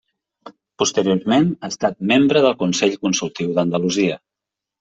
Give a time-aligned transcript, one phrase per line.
[0.81, 4.19] Posteriorment ha estat membre del Consell Consultiu d'Andalusia.